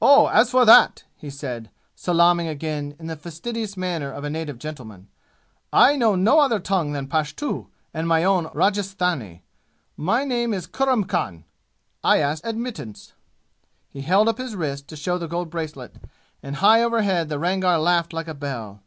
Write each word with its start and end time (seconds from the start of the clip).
"Oh, 0.00 0.28
as 0.28 0.48
for 0.52 0.64
that," 0.64 1.02
he 1.16 1.28
said, 1.28 1.72
salaaming 1.96 2.46
again 2.46 2.94
in 3.00 3.08
the 3.08 3.16
fastidious 3.16 3.76
manner 3.76 4.12
of 4.12 4.22
a 4.22 4.30
native 4.30 4.60
gentleman, 4.60 5.08
"I 5.72 5.96
know 5.96 6.14
no 6.14 6.38
other 6.38 6.60
tongue 6.60 6.92
than 6.92 7.08
Pashtu 7.08 7.66
and 7.92 8.06
my 8.06 8.22
own 8.22 8.44
Rajasthani. 8.54 9.42
My 9.96 10.22
name 10.22 10.54
is 10.54 10.68
Kurram 10.68 11.02
Khan. 11.08 11.46
I 12.04 12.18
ask 12.18 12.46
admittance." 12.46 13.14
He 13.88 14.02
held 14.02 14.28
up 14.28 14.38
his 14.38 14.54
wrist 14.54 14.86
to 14.86 14.94
show 14.96 15.18
the 15.18 15.26
gold 15.26 15.50
bracelet, 15.50 15.96
and 16.44 16.54
high 16.62 16.84
over 16.84 16.98
his 17.02 17.06
head 17.10 17.28
the 17.28 17.40
Rangar 17.40 17.76
laughed 17.78 18.12
like 18.12 18.28
a 18.28 18.34
bell. 18.34 18.84